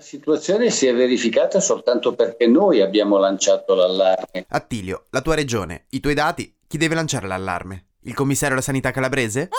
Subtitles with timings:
[0.00, 4.46] Situazione si è verificata soltanto perché noi abbiamo lanciato l'allarme.
[4.48, 7.88] Attilio, la tua regione, i tuoi dati, chi deve lanciare l'allarme?
[8.04, 9.50] Il commissario alla sanità calabrese?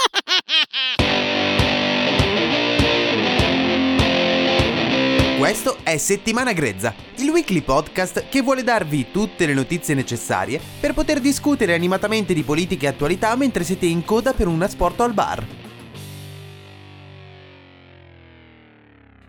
[5.38, 10.94] Questo è Settimana Grezza, il weekly podcast che vuole darvi tutte le notizie necessarie per
[10.94, 15.14] poter discutere animatamente di politica e attualità mentre siete in coda per un asporto al
[15.14, 15.62] bar.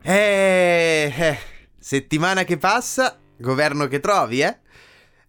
[0.05, 0.72] Eh,
[1.05, 1.39] eh,
[1.79, 4.61] settimana che passa, governo che trovi, eh?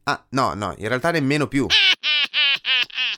[0.04, 1.66] Ah, no, no, in realtà nemmeno più.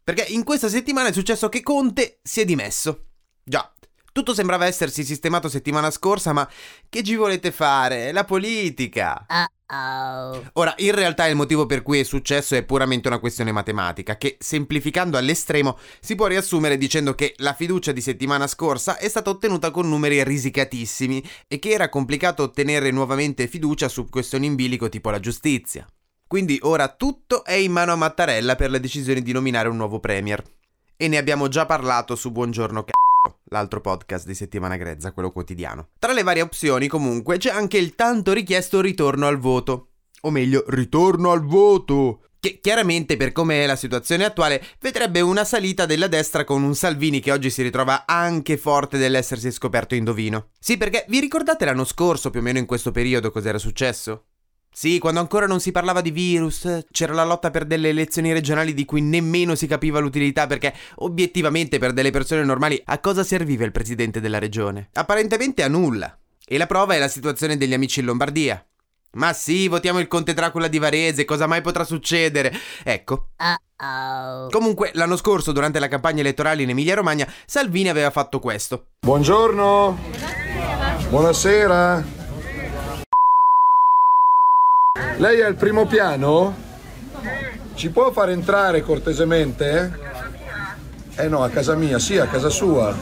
[0.04, 3.08] Perché in questa settimana è successo che Conte si è dimesso.
[3.44, 3.74] Già,
[4.12, 6.48] tutto sembrava essersi sistemato settimana scorsa, ma
[6.88, 8.12] che ci volete fare?
[8.12, 9.26] La politica.
[9.68, 10.50] Uh-oh.
[10.54, 14.38] Ora, in realtà il motivo per cui è successo è puramente una questione matematica, che
[14.40, 19.72] semplificando all'estremo si può riassumere dicendo che la fiducia di settimana scorsa è stata ottenuta
[19.72, 25.10] con numeri risicatissimi e che era complicato ottenere nuovamente fiducia su questioni in bilico tipo
[25.10, 25.88] la giustizia.
[26.28, 30.00] Quindi ora tutto è in mano a Mattarella per la decisione di nominare un nuovo
[30.00, 30.44] premier.
[30.98, 32.94] E ne abbiamo già parlato su Buongiorno c***o,
[33.50, 35.90] l'altro podcast di Settimana Grezza, quello quotidiano.
[36.00, 39.90] Tra le varie opzioni, comunque, c'è anche il tanto richiesto ritorno al voto.
[40.22, 42.22] O meglio, ritorno al voto!
[42.40, 46.76] Che chiaramente, per come è la situazione attuale, vedrebbe una salita della destra con un
[46.76, 50.50] Salvini che oggi si ritrova anche forte dell'essersi scoperto indovino.
[50.60, 54.26] Sì, perché vi ricordate l'anno scorso, più o meno in questo periodo, cos'era successo?
[54.78, 58.74] Sì, quando ancora non si parlava di virus, c'era la lotta per delle elezioni regionali
[58.74, 63.64] di cui nemmeno si capiva l'utilità perché obiettivamente per delle persone normali a cosa serviva
[63.64, 64.90] il presidente della regione?
[64.92, 66.20] Apparentemente a nulla.
[66.46, 68.62] E la prova è la situazione degli amici in Lombardia.
[69.14, 72.54] Ma sì, votiamo il conte Dracula di Varese, cosa mai potrà succedere?
[72.84, 73.30] Ecco.
[73.38, 74.50] Uh-oh.
[74.50, 78.88] Comunque, l'anno scorso, durante la campagna elettorale in Emilia-Romagna, Salvini aveva fatto questo.
[79.00, 79.98] Buongiorno.
[81.08, 82.15] Buonasera.
[85.18, 86.54] Lei è al primo piano?
[87.74, 90.00] Ci può far entrare cortesemente?
[91.16, 92.94] Eh no, a casa mia, sì, a casa sua.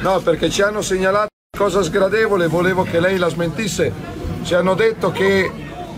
[0.00, 3.92] No, perché ci hanno segnalato cosa sgradevole, volevo che lei la smentisse.
[4.42, 5.50] Ci hanno detto che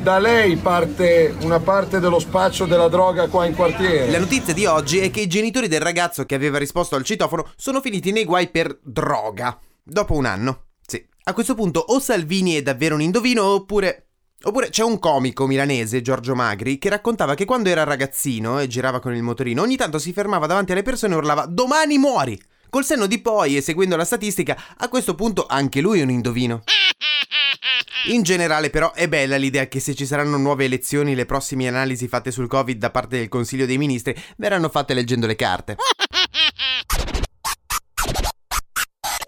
[0.03, 4.11] da lei parte una parte dello spaccio della droga qua in quartiere.
[4.11, 7.49] La notizia di oggi è che i genitori del ragazzo che aveva risposto al citofono
[7.55, 9.57] sono finiti nei guai per droga.
[9.83, 10.70] Dopo un anno.
[10.91, 11.07] Sì.
[11.23, 14.07] A questo punto o Salvini è davvero un indovino oppure...
[14.43, 18.99] Oppure c'è un comico milanese, Giorgio Magri, che raccontava che quando era ragazzino e girava
[18.99, 22.43] con il motorino, ogni tanto si fermava davanti alle persone e urlava Domani muori!
[22.71, 26.11] Col senno di poi e seguendo la statistica, a questo punto anche lui è un
[26.11, 26.63] indovino.
[28.07, 32.09] In generale però è bella l'idea che se ci saranno nuove elezioni le prossime analisi
[32.09, 35.77] fatte sul Covid da parte del Consiglio dei Ministri verranno fatte leggendo le carte.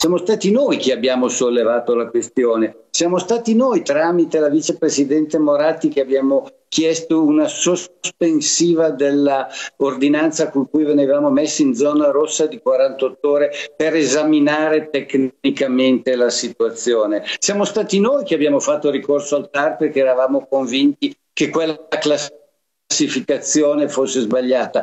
[0.03, 5.91] Siamo stati noi che abbiamo sollevato la questione, siamo stati noi tramite la vicepresidente Moratti
[5.91, 13.31] che abbiamo chiesto una sospensiva dell'ordinanza con cui venivamo messi in zona rossa di 48
[13.31, 17.23] ore per esaminare tecnicamente la situazione.
[17.39, 23.89] Siamo stati noi che abbiamo fatto ricorso al TAR perché eravamo convinti che quella classificazione
[23.89, 24.83] fosse sbagliata.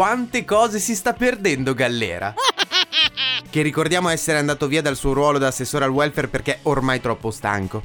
[0.00, 2.32] Quante cose si sta perdendo Gallera?
[3.50, 7.30] Che ricordiamo essere andato via dal suo ruolo da assessore al welfare perché ormai troppo
[7.30, 7.82] stanco.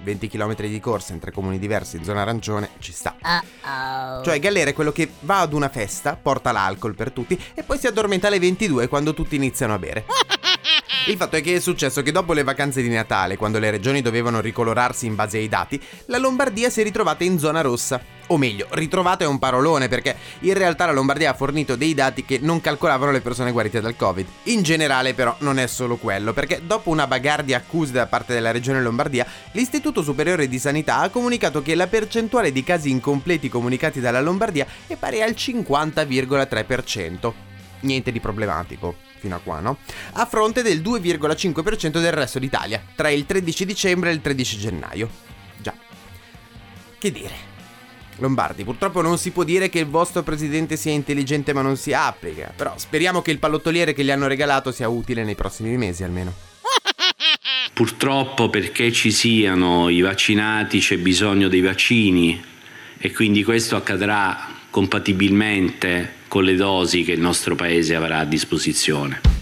[0.00, 3.16] 20 km di corsa in tre comuni diversi in zona arancione ci sta.
[3.18, 4.22] Uh-oh.
[4.22, 7.78] Cioè Gallera è quello che va ad una festa, porta l'alcol per tutti e poi
[7.78, 10.04] si addormenta alle 22 quando tutti iniziano a bere.
[11.08, 14.02] Il fatto è che è successo che dopo le vacanze di Natale, quando le regioni
[14.02, 18.00] dovevano ricolorarsi in base ai dati, la Lombardia si è ritrovata in zona rossa.
[18.28, 22.24] O meglio, ritrovata è un parolone perché in realtà la Lombardia ha fornito dei dati
[22.24, 24.26] che non calcolavano le persone guarite dal Covid.
[24.44, 28.32] In generale però non è solo quello, perché dopo una bagarre di accuse da parte
[28.32, 33.50] della regione Lombardia, l'Istituto Superiore di Sanità ha comunicato che la percentuale di casi incompleti
[33.50, 37.32] comunicati dalla Lombardia è pari al 50,3%.
[37.80, 39.76] Niente di problematico fino a qua, no?
[40.12, 45.10] A fronte del 2,5% del resto d'Italia, tra il 13 dicembre e il 13 gennaio.
[45.58, 45.74] Già.
[46.98, 47.52] Che dire?
[48.18, 51.92] Lombardi, purtroppo non si può dire che il vostro presidente sia intelligente ma non si
[51.92, 56.04] applica, però speriamo che il pallottoliere che gli hanno regalato sia utile nei prossimi mesi
[56.04, 56.32] almeno.
[57.74, 62.42] Purtroppo perché ci siano i vaccinati c'è bisogno dei vaccini
[62.96, 69.33] e quindi questo accadrà compatibilmente con le dosi che il nostro Paese avrà a disposizione.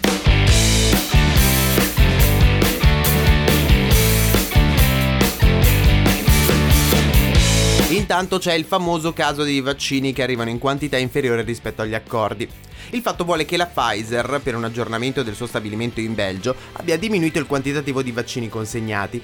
[8.03, 12.45] Intanto c'è il famoso caso dei vaccini che arrivano in quantità inferiore rispetto agli accordi.
[12.89, 16.97] Il fatto vuole che la Pfizer, per un aggiornamento del suo stabilimento in Belgio, abbia
[16.97, 19.21] diminuito il quantitativo di vaccini consegnati.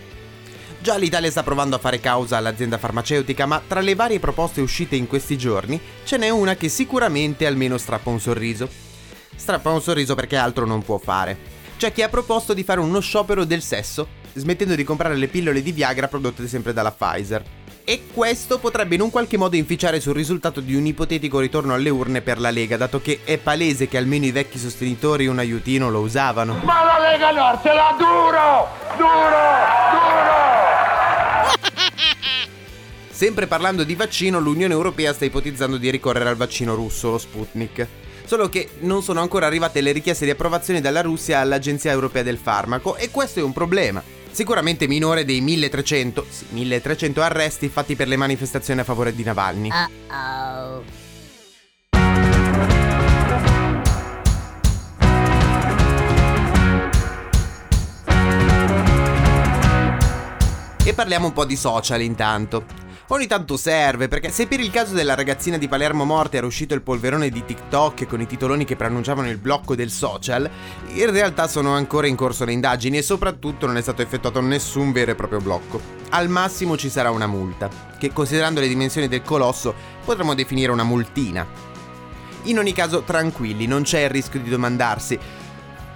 [0.80, 4.96] Già l'Italia sta provando a fare causa all'azienda farmaceutica, ma tra le varie proposte uscite
[4.96, 8.70] in questi giorni ce n'è una che sicuramente almeno strappa un sorriso.
[9.36, 11.38] Strappa un sorriso perché altro non può fare.
[11.76, 15.62] C'è chi ha proposto di fare uno sciopero del sesso, smettendo di comprare le pillole
[15.62, 17.59] di Viagra prodotte sempre dalla Pfizer
[17.90, 21.90] e questo potrebbe in un qualche modo inficiare sul risultato di un ipotetico ritorno alle
[21.90, 25.90] urne per la Lega, dato che è palese che almeno i vecchi sostenitori un aiutino
[25.90, 26.60] lo usavano.
[26.64, 28.68] Ma la Lega Nord se la duro!
[28.96, 29.40] Duro!
[29.90, 30.38] Duro!
[33.10, 37.88] Sempre parlando di vaccino, l'Unione Europea sta ipotizzando di ricorrere al vaccino russo, lo Sputnik.
[38.24, 42.38] Solo che non sono ancora arrivate le richieste di approvazione dalla Russia all'Agenzia Europea del
[42.38, 48.08] Farmaco e questo è un problema sicuramente minore dei 1300, sì, 1300 arresti fatti per
[48.08, 49.70] le manifestazioni a favore di Navalny.
[49.70, 50.84] Uh-oh.
[60.84, 64.94] E parliamo un po' di social intanto ogni tanto serve, perché se per il caso
[64.94, 68.76] della ragazzina di Palermo morta era uscito il polverone di TikTok con i titoloni che
[68.76, 70.50] preannunciavano il blocco del social,
[70.94, 74.92] in realtà sono ancora in corso le indagini e soprattutto non è stato effettuato nessun
[74.92, 75.82] vero e proprio blocco.
[76.10, 79.74] Al massimo ci sarà una multa, che considerando le dimensioni del colosso
[80.06, 81.46] potremmo definire una multina.
[82.44, 85.20] In ogni caso, tranquilli, non c'è il rischio di domandarsi.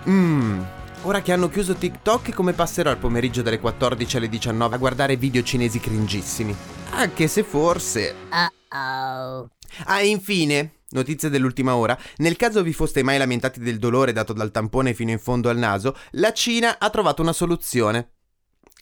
[0.10, 0.62] Mmm,
[1.04, 5.18] ora che hanno chiuso TikTok, come passerò il pomeriggio dalle 14 alle 19 a guardare
[5.18, 6.56] video cinesi cringissimi?
[6.92, 8.16] Anche se forse...
[8.30, 9.50] Uh-oh.
[9.86, 14.34] Ah, e infine, notizia dell'ultima ora, nel caso vi foste mai lamentati del dolore dato
[14.34, 18.14] dal tampone fino in fondo al naso, la Cina ha trovato una soluzione.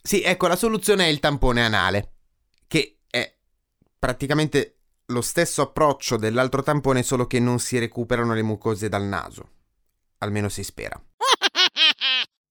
[0.02, 2.14] Sì, ecco, la soluzione è il tampone anale,
[2.68, 3.36] che è
[3.98, 9.50] praticamente lo stesso approccio dell'altro tampone, solo che non si recuperano le mucose dal naso.
[10.20, 11.02] Almeno si spera.